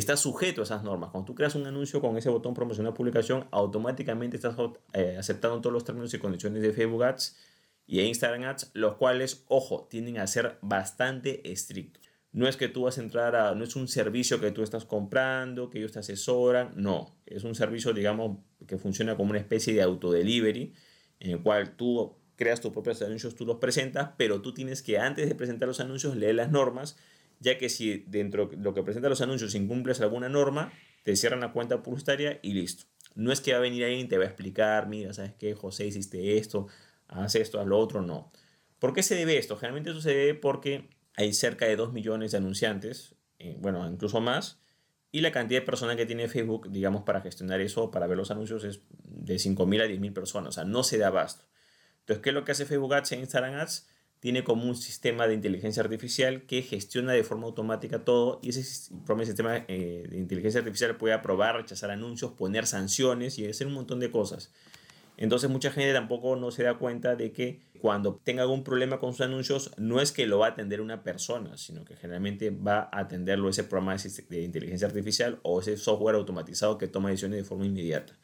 estás 0.00 0.20
sujeto 0.20 0.60
a 0.60 0.64
esas 0.64 0.82
normas. 0.82 1.10
Cuando 1.10 1.26
tú 1.26 1.34
creas 1.34 1.54
un 1.54 1.66
anuncio 1.66 2.00
con 2.00 2.16
ese 2.18 2.28
botón 2.28 2.52
promocionar 2.54 2.92
publicación, 2.92 3.48
automáticamente 3.50 4.36
estás 4.36 4.54
eh, 4.92 5.16
aceptando 5.18 5.60
todos 5.60 5.72
los 5.72 5.84
términos 5.84 6.12
y 6.12 6.18
condiciones 6.18 6.62
de 6.62 6.72
Facebook 6.72 7.02
Ads 7.02 7.36
y 7.86 8.00
Instagram 8.00 8.44
Ads, 8.44 8.72
los 8.74 8.96
cuales, 8.96 9.44
ojo, 9.48 9.86
tienden 9.90 10.18
a 10.18 10.26
ser 10.26 10.58
bastante 10.60 11.50
estrictos. 11.50 12.02
No 12.32 12.46
es 12.46 12.58
que 12.58 12.68
tú 12.68 12.82
vas 12.82 12.98
a 12.98 13.00
entrar 13.00 13.34
a, 13.34 13.54
no 13.54 13.64
es 13.64 13.74
un 13.74 13.88
servicio 13.88 14.38
que 14.38 14.50
tú 14.50 14.62
estás 14.62 14.84
comprando, 14.84 15.70
que 15.70 15.78
ellos 15.78 15.92
te 15.92 16.00
asesoran, 16.00 16.74
no, 16.76 17.16
es 17.24 17.44
un 17.44 17.54
servicio, 17.54 17.94
digamos, 17.94 18.38
que 18.66 18.76
funciona 18.76 19.16
como 19.16 19.30
una 19.30 19.38
especie 19.38 19.72
de 19.72 19.80
autodelivery, 19.80 20.74
en 21.20 21.30
el 21.30 21.42
cual 21.42 21.74
tú 21.76 22.18
creas 22.36 22.60
tus 22.60 22.72
propios 22.72 23.00
anuncios, 23.00 23.34
tú 23.34 23.46
los 23.46 23.56
presentas, 23.56 24.10
pero 24.18 24.42
tú 24.42 24.52
tienes 24.52 24.82
que 24.82 24.98
antes 24.98 25.26
de 25.26 25.34
presentar 25.34 25.66
los 25.66 25.80
anuncios 25.80 26.14
leer 26.16 26.34
las 26.34 26.50
normas, 26.50 26.98
ya 27.40 27.58
que 27.58 27.68
si 27.68 28.04
dentro 28.06 28.46
de 28.46 28.56
lo 28.56 28.74
que 28.74 28.82
presentas 28.82 29.10
los 29.10 29.20
anuncios 29.20 29.54
incumples 29.54 30.00
alguna 30.00 30.28
norma, 30.28 30.72
te 31.02 31.16
cierran 31.16 31.40
la 31.40 31.52
cuenta 31.52 31.82
publicitaria 31.82 32.38
y 32.42 32.52
listo. 32.52 32.84
No 33.14 33.32
es 33.32 33.40
que 33.40 33.52
va 33.52 33.58
a 33.58 33.60
venir 33.60 33.84
alguien 33.84 34.06
y 34.06 34.08
te 34.08 34.18
va 34.18 34.24
a 34.24 34.26
explicar, 34.26 34.88
mira, 34.88 35.12
¿sabes 35.14 35.32
qué? 35.38 35.54
José, 35.54 35.86
hiciste 35.86 36.36
esto, 36.38 36.66
haz 37.08 37.34
esto, 37.34 37.60
haz 37.60 37.66
lo 37.66 37.78
otro, 37.78 38.02
no. 38.02 38.32
¿Por 38.78 38.92
qué 38.92 39.02
se 39.02 39.14
debe 39.14 39.38
esto? 39.38 39.56
Generalmente 39.56 39.90
eso 39.90 40.00
se 40.00 40.34
porque 40.34 40.90
hay 41.16 41.32
cerca 41.32 41.66
de 41.66 41.76
2 41.76 41.92
millones 41.92 42.32
de 42.32 42.38
anunciantes, 42.38 43.14
eh, 43.38 43.56
bueno, 43.58 43.88
incluso 43.88 44.20
más, 44.20 44.60
y 45.12 45.20
la 45.20 45.32
cantidad 45.32 45.60
de 45.60 45.66
personas 45.66 45.96
que 45.96 46.04
tiene 46.04 46.28
Facebook, 46.28 46.70
digamos, 46.70 47.02
para 47.04 47.22
gestionar 47.22 47.60
eso, 47.60 47.90
para 47.90 48.06
ver 48.06 48.18
los 48.18 48.30
anuncios, 48.30 48.64
es 48.64 48.82
de 49.02 49.36
5.000 49.36 49.82
a 49.82 49.86
10.000 49.86 50.12
personas, 50.12 50.48
o 50.48 50.52
sea, 50.52 50.64
no 50.64 50.82
se 50.82 50.98
da 50.98 51.06
abasto. 51.06 51.46
Entonces, 52.00 52.22
¿qué 52.22 52.30
es 52.30 52.34
lo 52.34 52.44
que 52.44 52.52
hace 52.52 52.66
Facebook 52.66 52.94
Ads 52.94 53.12
e 53.12 53.16
Instagram 53.16 53.54
Ads? 53.54 53.88
Tiene 54.20 54.44
como 54.44 54.64
un 54.64 54.74
sistema 54.74 55.26
de 55.26 55.34
inteligencia 55.34 55.82
artificial 55.82 56.42
que 56.42 56.62
gestiona 56.62 57.12
de 57.12 57.22
forma 57.22 57.46
automática 57.46 58.04
todo 58.04 58.40
y 58.42 58.48
ese 58.48 58.62
sistema 58.64 59.64
eh, 59.68 60.06
de 60.08 60.18
inteligencia 60.18 60.60
artificial 60.60 60.96
puede 60.96 61.14
aprobar, 61.14 61.56
rechazar 61.56 61.90
anuncios, 61.90 62.32
poner 62.32 62.66
sanciones 62.66 63.38
y 63.38 63.46
hacer 63.46 63.66
un 63.66 63.74
montón 63.74 64.00
de 64.00 64.10
cosas. 64.10 64.50
Entonces 65.16 65.48
mucha 65.48 65.70
gente 65.70 65.92
tampoco 65.92 66.36
no 66.36 66.50
se 66.50 66.62
da 66.62 66.74
cuenta 66.74 67.16
de 67.16 67.32
que 67.32 67.60
cuando 67.80 68.16
tenga 68.16 68.42
algún 68.42 68.64
problema 68.64 68.98
con 68.98 69.12
sus 69.12 69.22
anuncios 69.22 69.70
no 69.78 70.00
es 70.00 70.12
que 70.12 70.26
lo 70.26 70.38
va 70.38 70.46
a 70.46 70.50
atender 70.50 70.80
una 70.80 71.02
persona, 71.02 71.56
sino 71.56 71.84
que 71.84 71.96
generalmente 71.96 72.50
va 72.50 72.88
a 72.92 73.00
atenderlo 73.00 73.48
ese 73.48 73.64
programa 73.64 73.96
de 73.96 74.42
inteligencia 74.42 74.86
artificial 74.86 75.38
o 75.42 75.60
ese 75.60 75.76
software 75.76 76.16
automatizado 76.16 76.78
que 76.78 76.88
toma 76.88 77.10
decisiones 77.10 77.38
de 77.38 77.44
forma 77.44 77.66
inmediata. 77.66 78.14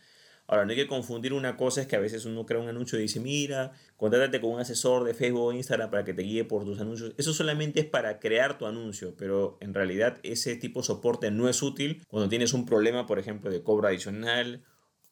Ahora, 0.46 0.64
no 0.64 0.70
hay 0.70 0.76
que 0.76 0.86
confundir 0.86 1.32
una 1.32 1.56
cosa, 1.56 1.80
es 1.80 1.86
que 1.86 1.96
a 1.96 2.00
veces 2.00 2.24
uno 2.24 2.44
crea 2.44 2.60
un 2.60 2.68
anuncio 2.68 2.98
y 2.98 3.02
dice, 3.02 3.20
mira, 3.20 3.72
contrátate 3.96 4.40
con 4.40 4.50
un 4.50 4.60
asesor 4.60 5.04
de 5.04 5.14
Facebook 5.14 5.42
o 5.42 5.52
Instagram 5.52 5.90
para 5.90 6.04
que 6.04 6.12
te 6.12 6.22
guíe 6.22 6.44
por 6.44 6.64
tus 6.64 6.80
anuncios. 6.80 7.14
Eso 7.16 7.32
solamente 7.32 7.80
es 7.80 7.86
para 7.86 8.18
crear 8.18 8.58
tu 8.58 8.66
anuncio, 8.66 9.14
pero 9.16 9.56
en 9.60 9.72
realidad 9.72 10.18
ese 10.22 10.56
tipo 10.56 10.80
de 10.80 10.86
soporte 10.86 11.30
no 11.30 11.48
es 11.48 11.62
útil 11.62 12.02
cuando 12.08 12.28
tienes 12.28 12.52
un 12.52 12.66
problema, 12.66 13.06
por 13.06 13.18
ejemplo, 13.18 13.50
de 13.50 13.62
cobro 13.62 13.88
adicional 13.88 14.62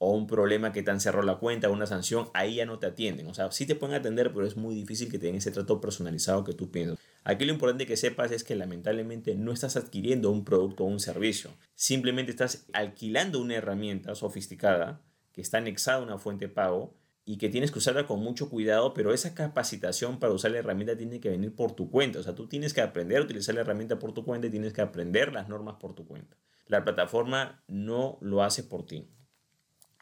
o 0.03 0.13
un 0.13 0.27
problema 0.27 0.73
que 0.73 0.83
te 0.83 0.91
han 0.91 0.99
cerrado 0.99 1.27
la 1.27 1.37
cuenta, 1.37 1.69
una 1.69 1.87
sanción, 1.87 2.31
ahí 2.33 2.57
ya 2.57 2.67
no 2.67 2.79
te 2.79 2.87
atienden. 2.87 3.27
O 3.27 3.35
sea, 3.35 3.53
sí 3.53 3.67
te 3.67 3.75
pueden 3.75 3.95
atender, 3.95 4.33
pero 4.33 4.47
es 4.47 4.57
muy 4.57 4.75
difícil 4.75 5.11
que 5.11 5.19
te 5.19 5.29
ese 5.29 5.51
trato 5.51 5.81
personalizado 5.81 6.43
que 6.43 6.55
tú 6.55 6.71
piensas. 6.71 6.99
Aquí 7.23 7.45
lo 7.45 7.53
importante 7.53 7.87
que 7.87 7.99
sepas 7.99 8.33
es 8.33 8.43
que 8.43 8.57
lamentablemente 8.57 9.35
no 9.35 9.53
estás 9.53 9.77
adquiriendo 9.77 10.31
un 10.31 10.45
producto 10.45 10.85
o 10.85 10.87
un 10.87 11.01
servicio. 11.01 11.51
Simplemente 11.75 12.31
estás 12.31 12.67
alquilando 12.73 13.41
una 13.41 13.57
herramienta 13.57 14.15
sofisticada 14.15 15.03
que 15.33 15.41
está 15.41 15.59
anexada 15.59 15.99
a 15.99 16.03
una 16.03 16.19
fuente 16.19 16.49
de 16.49 16.55
pago 16.55 16.95
y 17.25 17.37
que 17.37 17.49
tienes 17.49 17.71
que 17.71 17.79
usarla 17.79 18.07
con 18.07 18.21
mucho 18.21 18.51
cuidado, 18.51 18.93
pero 18.95 19.13
esa 19.13 19.35
capacitación 19.35 20.19
para 20.19 20.33
usar 20.33 20.51
la 20.51 20.59
herramienta 20.59 20.97
tiene 20.97 21.21
que 21.21 21.31
venir 21.31 21.55
por 21.55 21.73
tu 21.73 21.91
cuenta. 21.91 22.19
O 22.19 22.23
sea, 22.23 22.35
tú 22.35 22.49
tienes 22.49 22.75
que 22.75 22.81
aprender 22.81 23.19
a 23.19 23.23
utilizar 23.23 23.55
la 23.55 23.61
herramienta 23.61 23.99
por 23.99 24.13
tu 24.13 24.25
cuenta 24.25 24.49
y 24.49 24.51
tienes 24.51 24.73
que 24.73 24.81
aprender 24.81 25.33
las 25.33 25.49
normas 25.49 25.77
por 25.77 25.95
tu 25.95 26.07
cuenta. 26.07 26.37
La 26.67 26.83
plataforma 26.85 27.63
no 27.69 28.19
lo 28.21 28.43
hace 28.43 28.65
por 28.65 28.87
ti. 28.87 29.09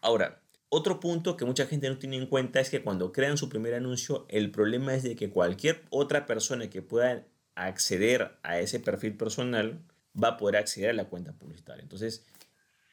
Ahora, 0.00 0.40
otro 0.70 1.00
punto 1.00 1.36
que 1.36 1.44
mucha 1.44 1.66
gente 1.66 1.88
no 1.88 1.98
tiene 1.98 2.16
en 2.16 2.26
cuenta 2.26 2.60
es 2.60 2.70
que 2.70 2.82
cuando 2.82 3.12
crean 3.12 3.36
su 3.36 3.48
primer 3.48 3.74
anuncio, 3.74 4.26
el 4.28 4.50
problema 4.50 4.94
es 4.94 5.02
de 5.02 5.16
que 5.16 5.30
cualquier 5.30 5.84
otra 5.90 6.26
persona 6.26 6.70
que 6.70 6.82
pueda 6.82 7.26
acceder 7.54 8.38
a 8.42 8.58
ese 8.60 8.78
perfil 8.78 9.16
personal 9.16 9.80
va 10.22 10.28
a 10.28 10.36
poder 10.36 10.56
acceder 10.56 10.90
a 10.90 10.94
la 10.94 11.08
cuenta 11.08 11.32
publicitaria. 11.32 11.82
Entonces, 11.82 12.26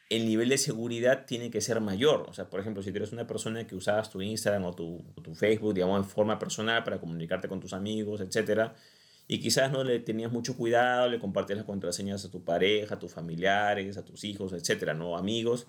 el 0.10 0.26
nivel 0.26 0.50
de 0.50 0.58
seguridad 0.58 1.26
tiene 1.26 1.50
que 1.50 1.62
ser 1.62 1.82
mayor. 1.82 2.26
O 2.30 2.34
sea, 2.34 2.50
por 2.50 2.60
ejemplo, 2.60 2.84
si 2.84 2.90
eres 2.90 3.12
una 3.12 3.28
persona 3.28 3.66
que 3.66 3.76
usabas 3.76 4.10
tu 4.10 4.22
Instagram 4.22 4.66
o 4.66 4.74
tu, 4.74 5.04
tu 5.24 5.34
Facebook, 5.34 5.74
digamos, 5.74 5.98
en 5.98 6.06
forma 6.06 6.38
personal 6.38 6.84
para 6.84 7.00
comunicarte 7.00 7.48
con 7.48 7.60
tus 7.60 7.74
amigos, 7.74 8.22
etcétera, 8.22 8.76
y 9.28 9.40
quizás 9.40 9.72
no 9.72 9.84
le 9.84 10.00
tenías 10.00 10.32
mucho 10.32 10.56
cuidado, 10.56 11.10
le 11.10 11.20
compartías 11.20 11.58
las 11.58 11.66
contraseñas 11.66 12.24
a 12.26 12.32
tu 12.32 12.44
pareja, 12.44 12.96
a 12.96 13.00
tus 13.00 13.12
familiares, 13.12 13.98
a 13.98 14.06
tus 14.06 14.24
hijos, 14.24 14.54
etcétera, 14.54 14.94
no 14.94 15.18
amigos, 15.18 15.66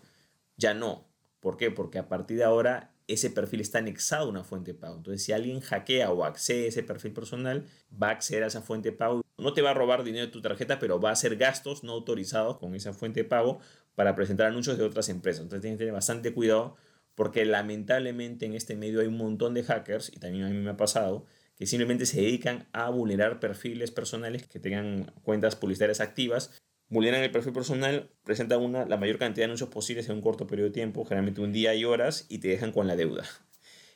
ya 0.57 0.75
no. 0.75 1.09
¿Por 1.41 1.57
qué? 1.57 1.71
Porque 1.71 1.99
a 1.99 2.09
partir 2.09 2.37
de 2.39 2.45
ahora 2.45 2.93
ese 3.07 3.31
perfil 3.31 3.61
está 3.61 3.79
anexado 3.79 4.27
a 4.27 4.29
una 4.29 4.45
fuente 4.45 4.73
de 4.73 4.79
pago. 4.79 4.97
Entonces, 4.97 5.23
si 5.23 5.33
alguien 5.33 5.61
hackea 5.61 6.11
o 6.11 6.25
accede 6.25 6.67
a 6.67 6.69
ese 6.69 6.83
perfil 6.83 7.13
personal, 7.13 7.65
va 7.91 8.09
a 8.09 8.13
acceder 8.13 8.43
a 8.43 8.49
esa 8.49 8.63
fuente 8.63 8.91
de 8.91 8.97
pago. 8.97 9.23
No 9.39 9.53
te 9.53 9.63
va 9.63 9.71
a 9.71 9.75
robar 9.75 10.03
dinero 10.03 10.27
de 10.27 10.33
tu 10.33 10.43
tarjeta, 10.43 10.79
pero 10.79 11.01
va 11.01 11.11
a 11.11 11.13
hacer 11.13 11.37
gastos 11.37 11.85
no 11.85 11.93
autorizados 11.93 12.59
con 12.59 12.75
esa 12.75 12.93
fuente 12.93 13.23
de 13.23 13.29
pago 13.29 13.61
para 13.97 14.15
presentar 14.15 14.47
anuncios 14.47 14.79
de 14.79 14.85
otras 14.85 15.09
empresas. 15.09 15.43
Entonces, 15.43 15.63
tienes 15.63 15.79
que 15.79 15.83
tener 15.83 15.95
bastante 15.95 16.33
cuidado 16.33 16.77
porque 17.17 17.45
lamentablemente 17.45 18.47
en 18.47 18.55
este 18.55 18.77
medio 18.77 19.01
hay 19.01 19.09
un 19.09 19.17
montón 19.17 19.55
de 19.55 19.65
hackers, 19.65 20.13
y 20.15 20.21
también 20.21 20.45
a 20.45 20.51
mí 20.51 20.59
me 20.59 20.71
ha 20.71 20.77
pasado, 20.77 21.27
que 21.57 21.67
simplemente 21.67 22.07
se 22.07 22.21
dedican 22.21 22.69
a 22.73 22.91
vulnerar 22.91 23.41
perfiles 23.41 23.91
personales 23.91 24.47
que 24.47 24.61
tengan 24.61 25.13
cuentas 25.25 25.57
publicitarias 25.57 26.01
activas 26.01 26.53
vulneran 26.89 27.23
el 27.23 27.31
perfil 27.31 27.53
personal, 27.53 28.11
presentan 28.23 28.61
una, 28.61 28.85
la 28.85 28.97
mayor 28.97 29.19
cantidad 29.19 29.43
de 29.43 29.47
anuncios 29.47 29.71
posibles 29.71 30.09
en 30.09 30.17
un 30.17 30.23
corto 30.23 30.47
periodo 30.47 30.69
de 30.69 30.75
tiempo, 30.75 31.05
generalmente 31.05 31.41
un 31.41 31.53
día 31.53 31.75
y 31.75 31.85
horas, 31.85 32.27
y 32.29 32.39
te 32.39 32.49
dejan 32.49 32.73
con 32.73 32.87
la 32.87 32.97
deuda. 32.97 33.25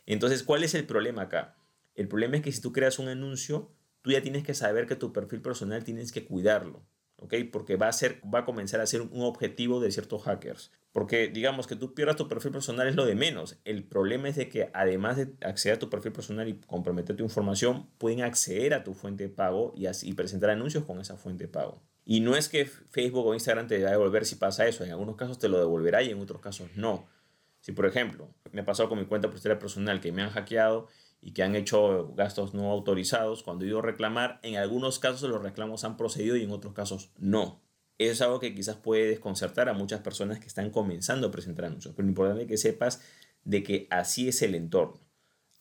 Entonces, 0.06 0.42
¿cuál 0.42 0.64
es 0.64 0.74
el 0.74 0.84
problema 0.84 1.22
acá? 1.22 1.56
El 1.94 2.08
problema 2.08 2.36
es 2.36 2.42
que 2.42 2.52
si 2.52 2.60
tú 2.60 2.72
creas 2.72 2.98
un 2.98 3.08
anuncio, 3.08 3.72
tú 4.02 4.10
ya 4.10 4.22
tienes 4.22 4.44
que 4.44 4.54
saber 4.54 4.86
que 4.86 4.96
tu 4.96 5.12
perfil 5.12 5.40
personal 5.40 5.84
tienes 5.84 6.12
que 6.12 6.24
cuidarlo, 6.24 6.84
Porque 7.52 7.76
va 7.76 7.88
a, 7.88 7.92
ser, 7.92 8.20
va 8.32 8.40
a 8.40 8.44
comenzar 8.44 8.80
a 8.80 8.86
ser 8.86 9.02
un 9.02 9.22
objetivo 9.22 9.80
de 9.80 9.90
ciertos 9.90 10.22
hackers. 10.22 10.72
Porque 10.92 11.28
digamos 11.28 11.66
que 11.66 11.76
tú 11.76 11.94
pierdas 11.94 12.16
tu 12.16 12.26
perfil 12.28 12.50
personal 12.50 12.88
es 12.88 12.96
lo 12.96 13.06
de 13.06 13.14
menos. 13.14 13.58
El 13.64 13.84
problema 13.84 14.28
es 14.28 14.36
de 14.36 14.48
que 14.48 14.70
además 14.74 15.16
de 15.16 15.32
acceder 15.46 15.76
a 15.76 15.78
tu 15.78 15.88
perfil 15.90 16.12
personal 16.12 16.48
y 16.48 16.58
comprometer 16.66 17.16
tu 17.16 17.22
información, 17.22 17.88
pueden 17.98 18.22
acceder 18.22 18.74
a 18.74 18.82
tu 18.82 18.94
fuente 18.94 19.24
de 19.24 19.30
pago 19.30 19.72
y, 19.76 19.86
así, 19.86 20.12
presentar 20.14 20.50
anuncios 20.50 20.84
con 20.84 21.00
esa 21.00 21.16
fuente 21.16 21.44
de 21.44 21.48
pago. 21.48 21.82
Y 22.04 22.20
no 22.20 22.34
es 22.34 22.48
que 22.48 22.64
Facebook 22.64 23.26
o 23.26 23.34
Instagram 23.34 23.68
te 23.68 23.82
va 23.82 23.90
a 23.90 23.92
devolver 23.92 24.24
si 24.24 24.34
pasa 24.34 24.66
eso. 24.66 24.84
En 24.84 24.90
algunos 24.90 25.16
casos 25.16 25.38
te 25.38 25.48
lo 25.48 25.58
devolverá 25.58 26.02
y 26.02 26.10
en 26.10 26.20
otros 26.20 26.40
casos 26.40 26.70
no. 26.74 27.06
Si, 27.60 27.72
por 27.72 27.86
ejemplo, 27.86 28.34
me 28.52 28.62
ha 28.62 28.64
pasado 28.64 28.88
con 28.88 28.98
mi 28.98 29.04
cuenta 29.04 29.28
publicitaria 29.28 29.58
personal 29.58 30.00
que 30.00 30.10
me 30.10 30.22
han 30.22 30.30
hackeado 30.30 30.88
y 31.20 31.32
que 31.32 31.42
han 31.42 31.54
hecho 31.54 32.12
gastos 32.14 32.54
no 32.54 32.70
autorizados, 32.70 33.42
cuando 33.42 33.64
yo 33.64 33.82
reclamar, 33.82 34.40
en 34.42 34.56
algunos 34.56 34.98
casos 34.98 35.28
los 35.28 35.42
reclamos 35.42 35.84
han 35.84 35.96
procedido 35.96 36.36
y 36.36 36.42
en 36.42 36.50
otros 36.50 36.72
casos 36.72 37.10
no. 37.18 37.60
Eso 37.98 38.12
es 38.12 38.20
algo 38.22 38.40
que 38.40 38.54
quizás 38.54 38.76
puede 38.76 39.08
desconcertar 39.08 39.68
a 39.68 39.74
muchas 39.74 40.00
personas 40.00 40.40
que 40.40 40.46
están 40.46 40.70
comenzando 40.70 41.26
a 41.26 41.30
presentar 41.30 41.66
anuncios, 41.66 41.94
pero 41.94 42.06
lo 42.06 42.10
importante 42.10 42.42
es 42.42 42.48
que 42.48 42.56
sepas 42.56 43.02
de 43.44 43.62
que 43.62 43.86
así 43.90 44.28
es 44.28 44.40
el 44.42 44.54
entorno. 44.54 45.00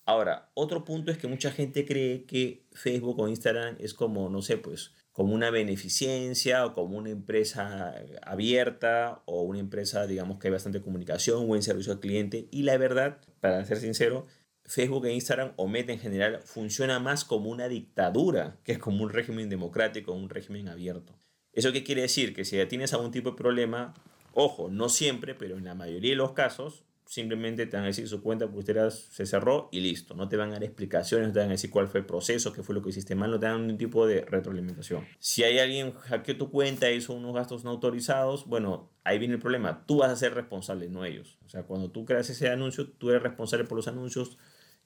Ahora, 0.05 0.49
otro 0.55 0.85
punto 0.85 1.11
es 1.11 1.17
que 1.17 1.27
mucha 1.27 1.51
gente 1.51 1.85
cree 1.85 2.25
que 2.25 2.65
Facebook 2.71 3.19
o 3.19 3.27
Instagram 3.27 3.75
es 3.79 3.93
como, 3.93 4.29
no 4.29 4.41
sé, 4.41 4.57
pues 4.57 4.91
como 5.11 5.35
una 5.35 5.51
beneficencia 5.51 6.65
o 6.65 6.73
como 6.73 6.97
una 6.97 7.09
empresa 7.09 7.93
abierta 8.23 9.21
o 9.25 9.41
una 9.41 9.59
empresa, 9.59 10.07
digamos, 10.07 10.39
que 10.39 10.47
hay 10.47 10.53
bastante 10.53 10.81
comunicación, 10.81 11.45
buen 11.45 11.61
servicio 11.61 11.91
al 11.91 11.99
cliente. 11.99 12.47
Y 12.51 12.63
la 12.63 12.77
verdad, 12.77 13.19
para 13.41 13.63
ser 13.65 13.77
sincero, 13.77 14.27
Facebook 14.69 15.07
e 15.07 15.13
Instagram 15.13 15.53
o 15.55 15.67
Meta 15.67 15.91
en 15.91 15.99
general 15.99 16.41
funciona 16.45 16.99
más 16.99 17.25
como 17.25 17.49
una 17.49 17.67
dictadura 17.67 18.59
que 18.63 18.77
como 18.77 19.03
un 19.03 19.09
régimen 19.09 19.49
democrático, 19.49 20.13
un 20.13 20.29
régimen 20.29 20.69
abierto. 20.69 21.17
¿Eso 21.53 21.71
qué 21.71 21.83
quiere 21.83 22.03
decir? 22.03 22.35
Que 22.35 22.45
si 22.45 22.57
ya 22.57 22.67
tienes 22.67 22.93
algún 22.93 23.09
tipo 23.09 23.31
de 23.31 23.35
problema, 23.35 23.95
ojo, 24.31 24.69
no 24.69 24.87
siempre, 24.89 25.33
pero 25.33 25.57
en 25.57 25.65
la 25.65 25.73
mayoría 25.73 26.11
de 26.11 26.17
los 26.17 26.33
casos, 26.33 26.83
simplemente 27.07 27.65
te 27.65 27.75
van 27.75 27.85
a 27.85 27.87
decir 27.87 28.07
su 28.07 28.21
cuenta 28.21 28.45
publicitaria 28.45 28.91
se 28.91 29.25
cerró 29.25 29.69
y 29.71 29.79
listo. 29.79 30.13
No 30.13 30.29
te 30.29 30.37
van 30.37 30.49
a 30.49 30.53
dar 30.53 30.63
explicaciones, 30.63 31.29
no 31.29 31.33
te 31.33 31.39
van 31.39 31.47
a 31.47 31.53
decir 31.53 31.71
cuál 31.71 31.87
fue 31.87 32.01
el 32.01 32.05
proceso, 32.05 32.53
qué 32.53 32.61
fue 32.61 32.75
lo 32.75 32.83
que 32.83 32.91
hiciste 32.91 33.15
mal, 33.15 33.31
no 33.31 33.39
te 33.39 33.47
dan 33.47 33.61
ningún 33.61 33.79
tipo 33.79 34.05
de 34.05 34.21
retroalimentación. 34.21 35.07
Si 35.17 35.43
hay 35.43 35.57
alguien 35.57 35.93
hackeó 35.93 36.37
tu 36.37 36.51
cuenta, 36.51 36.91
hizo 36.91 37.13
unos 37.13 37.33
gastos 37.33 37.63
no 37.63 37.71
autorizados, 37.71 38.45
bueno, 38.45 38.91
ahí 39.03 39.17
viene 39.17 39.33
el 39.33 39.39
problema. 39.39 39.83
Tú 39.87 39.97
vas 39.97 40.11
a 40.11 40.15
ser 40.15 40.35
responsable, 40.35 40.89
no 40.89 41.05
ellos. 41.05 41.39
O 41.43 41.49
sea, 41.49 41.63
cuando 41.63 41.89
tú 41.89 42.05
creas 42.05 42.29
ese 42.29 42.49
anuncio, 42.49 42.87
tú 42.87 43.09
eres 43.09 43.23
responsable 43.23 43.65
por 43.65 43.77
los 43.77 43.87
anuncios 43.87 44.37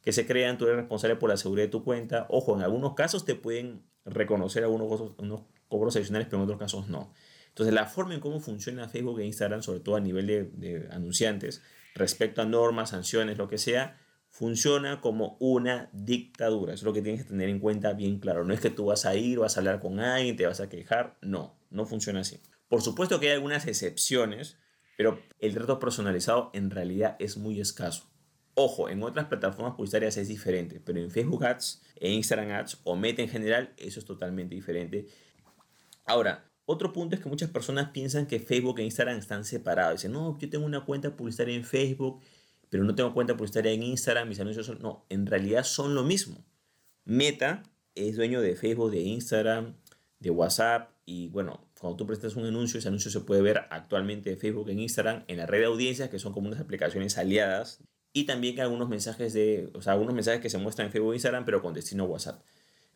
que 0.03 0.11
se 0.11 0.27
crean, 0.27 0.57
tú 0.57 0.65
eres 0.65 0.77
responsable 0.77 1.15
por 1.15 1.29
la 1.29 1.37
seguridad 1.37 1.65
de 1.65 1.71
tu 1.71 1.83
cuenta. 1.83 2.27
Ojo, 2.29 2.55
en 2.55 2.61
algunos 2.61 2.93
casos 2.93 3.25
te 3.25 3.35
pueden 3.35 3.83
reconocer 4.05 4.63
algunos 4.63 5.13
unos 5.17 5.41
cobros 5.67 5.95
adicionales, 5.95 6.27
pero 6.29 6.37
en 6.37 6.43
otros 6.43 6.59
casos 6.59 6.89
no. 6.89 7.13
Entonces, 7.47 7.73
la 7.73 7.85
forma 7.85 8.13
en 8.13 8.19
cómo 8.19 8.39
funciona 8.39 8.89
Facebook 8.89 9.19
e 9.19 9.25
Instagram, 9.25 9.63
sobre 9.63 9.79
todo 9.79 9.95
a 9.95 9.99
nivel 9.99 10.27
de, 10.27 10.43
de 10.43 10.89
anunciantes, 10.91 11.61
respecto 11.95 12.41
a 12.41 12.45
normas, 12.45 12.89
sanciones, 12.89 13.37
lo 13.37 13.47
que 13.47 13.57
sea, 13.57 13.97
funciona 14.29 14.99
como 14.99 15.37
una 15.39 15.89
dictadura. 15.93 16.73
Eso 16.73 16.81
es 16.81 16.85
lo 16.85 16.93
que 16.93 17.03
tienes 17.03 17.21
que 17.21 17.29
tener 17.29 17.49
en 17.49 17.59
cuenta 17.59 17.93
bien 17.93 18.19
claro. 18.19 18.43
No 18.43 18.53
es 18.53 18.59
que 18.59 18.71
tú 18.71 18.85
vas 18.85 19.05
a 19.05 19.15
ir, 19.15 19.39
vas 19.39 19.55
a 19.55 19.59
hablar 19.59 19.79
con 19.79 19.99
alguien, 19.99 20.35
te 20.35 20.47
vas 20.47 20.59
a 20.59 20.69
quejar. 20.69 21.17
No, 21.21 21.55
no 21.69 21.85
funciona 21.85 22.21
así. 22.21 22.41
Por 22.67 22.81
supuesto 22.81 23.19
que 23.19 23.27
hay 23.27 23.33
algunas 23.33 23.67
excepciones, 23.67 24.57
pero 24.97 25.19
el 25.37 25.53
trato 25.53 25.77
personalizado 25.77 26.49
en 26.53 26.71
realidad 26.71 27.15
es 27.19 27.37
muy 27.37 27.61
escaso. 27.61 28.09
Ojo, 28.55 28.89
en 28.89 29.01
otras 29.01 29.27
plataformas 29.27 29.75
publicitarias 29.75 30.17
es 30.17 30.27
diferente, 30.27 30.79
pero 30.79 30.99
en 30.99 31.09
Facebook 31.09 31.43
Ads, 31.43 31.81
en 31.95 32.13
Instagram 32.13 32.51
Ads 32.51 32.81
o 32.83 32.95
Meta 32.95 33.21
en 33.21 33.29
general, 33.29 33.73
eso 33.77 33.99
es 33.99 34.05
totalmente 34.05 34.53
diferente. 34.53 35.07
Ahora, 36.05 36.45
otro 36.65 36.93
punto 36.93 37.15
es 37.15 37.21
que 37.21 37.29
muchas 37.29 37.49
personas 37.49 37.89
piensan 37.89 38.27
que 38.27 38.39
Facebook 38.39 38.79
e 38.79 38.83
Instagram 38.83 39.17
están 39.17 39.43
separados. 39.43 40.01
Dicen, 40.01 40.11
no, 40.11 40.37
yo 40.37 40.49
tengo 40.49 40.65
una 40.65 40.85
cuenta 40.85 41.15
publicitaria 41.15 41.55
en 41.55 41.63
Facebook, 41.63 42.21
pero 42.69 42.83
no 42.83 42.93
tengo 42.93 43.13
cuenta 43.13 43.35
publicitaria 43.35 43.71
en 43.71 43.83
Instagram, 43.83 44.29
mis 44.29 44.39
anuncios 44.39 44.65
son... 44.65 44.79
No, 44.81 45.05
en 45.09 45.25
realidad 45.25 45.63
son 45.63 45.95
lo 45.95 46.03
mismo. 46.03 46.45
Meta 47.05 47.63
es 47.95 48.15
dueño 48.15 48.39
de 48.41 48.55
Facebook, 48.55 48.91
de 48.91 49.01
Instagram, 49.01 49.75
de 50.19 50.29
WhatsApp 50.29 50.91
y 51.05 51.27
bueno, 51.29 51.67
cuando 51.79 51.97
tú 51.97 52.07
prestas 52.07 52.35
un 52.35 52.45
anuncio, 52.45 52.79
ese 52.79 52.87
anuncio 52.87 53.11
se 53.11 53.19
puede 53.19 53.41
ver 53.41 53.65
actualmente 53.69 54.31
en 54.31 54.37
Facebook, 54.37 54.69
en 54.69 54.79
Instagram, 54.79 55.25
en 55.27 55.37
la 55.37 55.45
red 55.45 55.59
de 55.59 55.65
audiencias, 55.65 56.09
que 56.09 56.19
son 56.19 56.31
como 56.31 56.47
unas 56.47 56.61
aplicaciones 56.61 57.17
aliadas, 57.17 57.83
y 58.13 58.25
también 58.25 58.55
que 58.55 58.61
algunos 58.61 58.87
mensajes 58.87 59.33
de, 59.33 59.71
o 59.73 59.81
sea, 59.81 59.93
algunos 59.93 60.13
mensajes 60.13 60.39
que 60.39 60.49
se 60.49 60.59
muestran 60.59 60.85
en 60.87 60.91
Facebook 60.91 61.13
e 61.13 61.15
Instagram, 61.15 61.45
pero 61.45 61.61
con 61.61 61.73
destino 61.73 62.05
WhatsApp. 62.05 62.41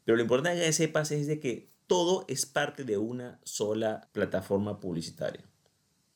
Pero 0.06 0.16
lo 0.16 0.22
importante 0.22 0.62
que 0.62 0.72
sepas 0.72 1.12
es 1.12 1.28
de 1.28 1.40
que 1.40 1.70
todo 1.88 2.24
es 2.28 2.46
parte 2.46 2.84
de 2.84 2.98
una 2.98 3.40
sola 3.44 4.08
plataforma 4.14 4.80
publicitaria. 4.80 5.44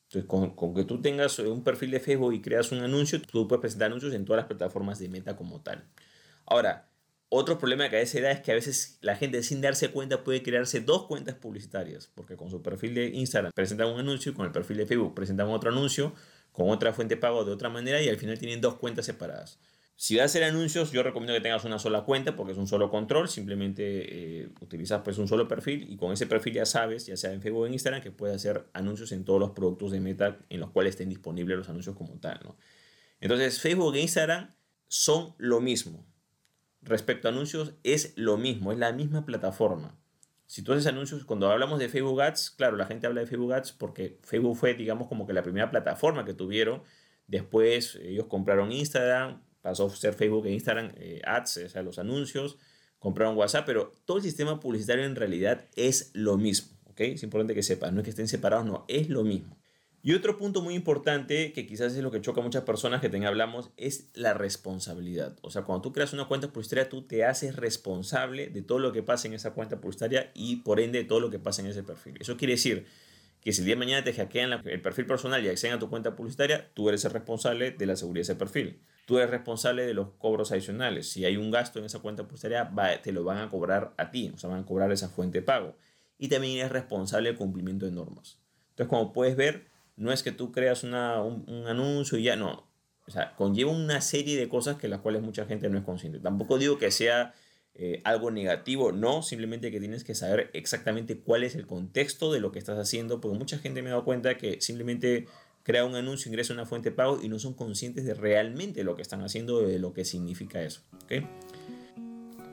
Entonces, 0.04 0.54
con, 0.54 0.74
que 0.74 0.84
tú 0.84 1.00
tengas 1.00 1.38
un 1.40 1.64
perfil 1.64 1.90
de 1.90 2.00
Facebook 2.00 2.34
y 2.34 2.40
creas 2.40 2.70
un 2.70 2.78
anuncio, 2.78 3.20
tú 3.20 3.48
puedes 3.48 3.60
presentar 3.60 3.86
anuncios 3.86 4.14
en 4.14 4.24
todas 4.24 4.40
las 4.40 4.46
plataformas 4.46 4.98
de 4.98 5.08
Meta 5.08 5.36
como 5.36 5.60
tal. 5.62 5.84
Ahora, 6.46 6.88
otro 7.30 7.58
problema 7.58 7.88
que 7.88 7.96
a 7.96 8.00
veces 8.00 8.20
da 8.22 8.30
es 8.30 8.40
que 8.40 8.52
a 8.52 8.54
veces 8.54 8.98
la 9.00 9.16
gente 9.16 9.42
sin 9.42 9.62
darse 9.62 9.90
cuenta 9.90 10.22
puede 10.22 10.42
crearse 10.42 10.80
dos 10.80 11.06
cuentas 11.06 11.34
publicitarias, 11.34 12.10
porque 12.14 12.36
con 12.36 12.50
su 12.50 12.60
perfil 12.60 12.94
de 12.94 13.06
Instagram 13.06 13.52
presentan 13.54 13.88
un 13.88 14.00
anuncio 14.00 14.32
y 14.32 14.34
con 14.34 14.44
el 14.44 14.52
perfil 14.52 14.76
de 14.76 14.86
Facebook 14.86 15.14
presentan 15.14 15.48
otro 15.48 15.70
anuncio 15.70 16.12
con 16.52 16.70
otra 16.70 16.92
fuente 16.92 17.16
de 17.16 17.20
pago 17.20 17.44
de 17.44 17.52
otra 17.52 17.68
manera 17.68 18.00
y 18.02 18.08
al 18.08 18.16
final 18.16 18.38
tienen 18.38 18.60
dos 18.60 18.76
cuentas 18.76 19.06
separadas. 19.06 19.58
Si 19.96 20.16
vas 20.16 20.22
a 20.22 20.24
hacer 20.26 20.44
anuncios, 20.44 20.90
yo 20.90 21.02
recomiendo 21.02 21.32
que 21.34 21.40
tengas 21.40 21.64
una 21.64 21.78
sola 21.78 22.02
cuenta 22.04 22.34
porque 22.34 22.52
es 22.52 22.58
un 22.58 22.66
solo 22.66 22.90
control. 22.90 23.28
Simplemente 23.28 24.42
eh, 24.42 24.48
utilizas 24.60 25.02
pues 25.02 25.18
un 25.18 25.28
solo 25.28 25.46
perfil 25.46 25.86
y 25.88 25.96
con 25.96 26.12
ese 26.12 26.26
perfil 26.26 26.54
ya 26.54 26.66
sabes, 26.66 27.06
ya 27.06 27.16
sea 27.16 27.32
en 27.32 27.40
Facebook 27.40 27.62
o 27.62 27.66
en 27.66 27.74
Instagram, 27.74 28.02
que 28.02 28.10
puedes 28.10 28.36
hacer 28.36 28.66
anuncios 28.72 29.12
en 29.12 29.24
todos 29.24 29.38
los 29.38 29.50
productos 29.50 29.92
de 29.92 30.00
Meta 30.00 30.38
en 30.48 30.60
los 30.60 30.70
cuales 30.70 30.94
estén 30.94 31.08
disponibles 31.08 31.56
los 31.56 31.68
anuncios 31.68 31.94
como 31.94 32.18
tal. 32.18 32.40
Entonces, 33.20 33.60
Facebook 33.60 33.94
e 33.94 34.00
Instagram 34.00 34.52
son 34.88 35.34
lo 35.38 35.60
mismo. 35.60 36.04
Respecto 36.80 37.28
a 37.28 37.30
anuncios, 37.30 37.74
es 37.84 38.12
lo 38.16 38.36
mismo, 38.38 38.72
es 38.72 38.78
la 38.78 38.92
misma 38.92 39.24
plataforma. 39.24 40.01
Si 40.52 40.60
tú 40.60 40.74
haces 40.74 40.86
anuncios, 40.86 41.24
cuando 41.24 41.50
hablamos 41.50 41.78
de 41.78 41.88
Facebook 41.88 42.20
Ads, 42.20 42.50
claro, 42.50 42.76
la 42.76 42.84
gente 42.84 43.06
habla 43.06 43.22
de 43.22 43.26
Facebook 43.26 43.54
Ads 43.54 43.72
porque 43.72 44.18
Facebook 44.22 44.54
fue, 44.54 44.74
digamos, 44.74 45.08
como 45.08 45.26
que 45.26 45.32
la 45.32 45.42
primera 45.42 45.70
plataforma 45.70 46.26
que 46.26 46.34
tuvieron. 46.34 46.82
Después 47.26 47.98
ellos 48.02 48.26
compraron 48.26 48.70
Instagram, 48.70 49.40
pasó 49.62 49.86
a 49.86 49.90
ser 49.96 50.12
Facebook 50.12 50.44
e 50.44 50.52
Instagram 50.52 50.92
eh, 50.96 51.22
ads, 51.24 51.56
o 51.56 51.68
sea, 51.70 51.82
los 51.82 51.98
anuncios, 51.98 52.58
compraron 52.98 53.34
WhatsApp, 53.34 53.64
pero 53.64 53.92
todo 54.04 54.18
el 54.18 54.22
sistema 54.22 54.60
publicitario 54.60 55.06
en 55.06 55.16
realidad 55.16 55.70
es 55.74 56.10
lo 56.12 56.36
mismo, 56.36 56.76
¿ok? 56.84 57.00
Es 57.00 57.22
importante 57.22 57.54
que 57.54 57.62
sepas, 57.62 57.90
no 57.94 58.00
es 58.00 58.04
que 58.04 58.10
estén 58.10 58.28
separados, 58.28 58.66
no, 58.66 58.84
es 58.88 59.08
lo 59.08 59.24
mismo. 59.24 59.56
Y 60.02 60.14
otro 60.14 60.36
punto 60.36 60.62
muy 60.62 60.74
importante, 60.74 61.52
que 61.52 61.66
quizás 61.66 61.94
es 61.94 62.02
lo 62.02 62.10
que 62.10 62.20
choca 62.20 62.40
a 62.40 62.44
muchas 62.44 62.64
personas 62.64 63.00
que 63.00 63.08
tengan 63.08 63.28
hablamos, 63.28 63.70
es 63.76 64.10
la 64.14 64.34
responsabilidad. 64.34 65.38
O 65.42 65.50
sea, 65.50 65.62
cuando 65.62 65.82
tú 65.82 65.92
creas 65.92 66.12
una 66.12 66.26
cuenta 66.26 66.48
publicitaria, 66.48 66.88
tú 66.88 67.02
te 67.02 67.24
haces 67.24 67.54
responsable 67.54 68.48
de 68.48 68.62
todo 68.62 68.80
lo 68.80 68.92
que 68.92 69.02
pasa 69.02 69.28
en 69.28 69.34
esa 69.34 69.52
cuenta 69.52 69.80
publicitaria 69.80 70.32
y 70.34 70.56
por 70.56 70.80
ende 70.80 70.98
de 70.98 71.04
todo 71.04 71.20
lo 71.20 71.30
que 71.30 71.38
pasa 71.38 71.62
en 71.62 71.68
ese 71.68 71.84
perfil. 71.84 72.16
Eso 72.18 72.36
quiere 72.36 72.54
decir 72.54 72.86
que 73.40 73.52
si 73.52 73.60
el 73.60 73.66
día 73.66 73.74
de 73.76 73.78
mañana 73.78 74.04
te 74.04 74.12
hackean 74.12 74.52
el 74.64 74.82
perfil 74.82 75.06
personal 75.06 75.44
y 75.44 75.48
acceden 75.48 75.76
a 75.76 75.78
tu 75.78 75.88
cuenta 75.88 76.16
publicitaria, 76.16 76.68
tú 76.74 76.88
eres 76.88 77.04
el 77.04 77.12
responsable 77.12 77.70
de 77.70 77.86
la 77.86 77.94
seguridad 77.94 78.26
de 78.26 78.32
ese 78.32 78.34
perfil 78.34 78.80
tú 79.06 79.18
eres 79.18 79.30
responsable 79.30 79.86
de 79.86 79.94
los 79.94 80.08
cobros 80.18 80.52
adicionales. 80.52 81.10
Si 81.10 81.24
hay 81.24 81.36
un 81.36 81.50
gasto 81.50 81.78
en 81.78 81.84
esa 81.84 81.98
cuenta 81.98 82.24
publicitaria, 82.24 82.70
te 83.02 83.12
lo 83.12 83.24
van 83.24 83.38
a 83.38 83.48
cobrar 83.48 83.94
a 83.96 84.10
ti, 84.10 84.30
o 84.34 84.38
sea, 84.38 84.50
van 84.50 84.60
a 84.60 84.66
cobrar 84.66 84.92
esa 84.92 85.08
fuente 85.08 85.40
de 85.40 85.42
pago. 85.42 85.76
Y 86.18 86.28
también 86.28 86.58
eres 86.58 86.72
responsable 86.72 87.30
del 87.30 87.38
cumplimiento 87.38 87.86
de 87.86 87.92
normas. 87.92 88.38
Entonces, 88.70 88.88
como 88.88 89.12
puedes 89.12 89.36
ver, 89.36 89.66
no 90.02 90.12
es 90.12 90.22
que 90.22 90.32
tú 90.32 90.52
creas 90.52 90.84
un, 90.84 90.94
anuncio 90.94 92.18
y 92.18 92.24
ya, 92.24 92.36
no. 92.36 92.66
O 93.06 93.10
sea, 93.10 93.34
conlleva 93.36 93.70
una 93.70 94.00
serie 94.00 94.36
de 94.36 94.48
cosas 94.48 94.76
que 94.76 94.88
las 94.88 95.00
cuales 95.00 95.22
mucha 95.22 95.46
gente 95.46 95.68
no 95.68 95.78
es 95.78 95.84
consciente. 95.84 96.18
Tampoco 96.18 96.58
digo 96.58 96.78
que 96.78 96.90
sea 96.90 97.34
eh, 97.74 98.00
algo 98.04 98.30
negativo, 98.30 98.92
no, 98.92 99.22
simplemente 99.22 99.70
que 99.70 99.80
tienes 99.80 100.04
que 100.04 100.14
saber 100.14 100.50
exactamente 100.52 101.18
cuál 101.18 101.42
es 101.42 101.54
el 101.54 101.66
contexto 101.66 102.32
de 102.32 102.40
lo 102.40 102.52
que 102.52 102.58
estás 102.58 102.78
haciendo, 102.78 103.20
porque 103.20 103.38
mucha 103.38 103.58
gente 103.58 103.82
me 103.82 103.88
ha 103.88 103.92
dado 103.92 104.04
cuenta 104.04 104.36
que 104.36 104.60
simplemente 104.60 105.26
crea 105.62 105.84
un 105.84 105.94
anuncio, 105.94 106.28
ingresa 106.28 106.52
una 106.52 106.66
fuente 106.66 106.90
de 106.90 106.96
pago 106.96 107.20
y 107.22 107.28
no 107.28 107.38
son 107.38 107.54
conscientes 107.54 108.04
de 108.04 108.14
realmente 108.14 108.84
lo 108.84 108.96
que 108.96 109.02
están 109.02 109.22
haciendo, 109.22 109.60
de 109.62 109.78
lo 109.78 109.92
que 109.92 110.04
significa 110.04 110.62
eso. 110.62 110.82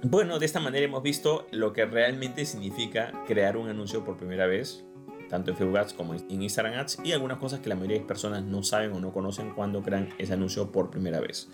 Bueno, 0.04 0.40
de 0.40 0.46
esta 0.46 0.60
manera 0.60 0.86
hemos 0.86 1.04
visto 1.04 1.48
lo 1.52 1.74
que 1.74 1.86
realmente 1.86 2.46
significa 2.46 3.12
crear 3.28 3.58
un 3.58 3.68
anuncio 3.68 4.06
por 4.06 4.18
primera 4.18 4.48
vez, 4.48 4.86
tanto 5.30 5.52
en 5.52 5.58
Facebook 5.58 5.78
Ads 5.78 5.94
como 5.94 6.14
en 6.14 6.42
Instagram 6.42 6.80
Ads, 6.80 7.00
y 7.04 7.14
algunas 7.14 7.38
cosas 7.38 7.60
que 7.60 7.70
la 7.70 7.76
mayoría 7.76 8.00
de 8.00 8.06
personas 8.06 8.44
no 8.44 8.64
saben 8.64 8.92
o 8.94 9.00
no 9.00 9.14
conocen 9.14 9.52
cuando 9.52 9.82
crean 9.82 10.10
ese 10.18 10.34
anuncio 10.34 10.72
por 10.72 10.90
primera 10.90 11.20
vez. 11.20 11.50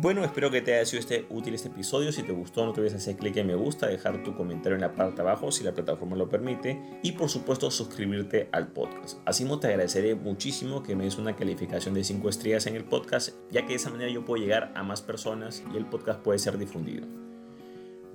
Bueno, 0.00 0.22
espero 0.22 0.50
que 0.50 0.60
te 0.60 0.74
haya 0.74 0.86
sido 0.86 1.00
este, 1.00 1.26
útil 1.28 1.54
este 1.54 1.68
episodio. 1.68 2.12
Si 2.12 2.22
te 2.22 2.30
gustó, 2.30 2.64
no 2.64 2.72
te 2.72 2.80
olvides 2.80 2.94
hacer 2.94 3.16
clic 3.16 3.36
en 3.36 3.48
me 3.48 3.56
gusta, 3.56 3.88
dejar 3.88 4.22
tu 4.22 4.36
comentario 4.36 4.76
en 4.76 4.82
la 4.82 4.94
parte 4.94 5.16
de 5.16 5.22
abajo 5.22 5.50
si 5.50 5.64
la 5.64 5.74
plataforma 5.74 6.14
lo 6.14 6.28
permite 6.28 6.80
y 7.02 7.12
por 7.12 7.28
supuesto 7.28 7.68
suscribirte 7.70 8.48
al 8.52 8.68
podcast. 8.68 9.18
Así 9.24 9.44
te 9.60 9.66
agradeceré 9.66 10.14
muchísimo 10.14 10.84
que 10.84 10.94
me 10.94 11.04
des 11.04 11.18
una 11.18 11.34
calificación 11.34 11.94
de 11.94 12.04
5 12.04 12.28
estrellas 12.28 12.66
en 12.68 12.76
el 12.76 12.84
podcast, 12.84 13.30
ya 13.50 13.62
que 13.62 13.68
de 13.68 13.74
esa 13.74 13.90
manera 13.90 14.08
yo 14.10 14.24
puedo 14.24 14.40
llegar 14.40 14.72
a 14.76 14.84
más 14.84 15.02
personas 15.02 15.64
y 15.74 15.76
el 15.76 15.86
podcast 15.86 16.20
puede 16.20 16.38
ser 16.38 16.58
difundido. 16.58 17.06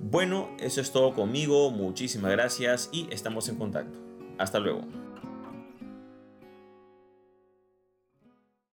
Bueno, 0.00 0.50
eso 0.60 0.80
es 0.80 0.90
todo 0.90 1.12
conmigo. 1.12 1.70
Muchísimas 1.70 2.30
gracias 2.30 2.88
y 2.92 3.08
estamos 3.10 3.48
en 3.50 3.56
contacto. 3.56 3.98
Hasta 4.38 4.58
luego. 4.58 5.03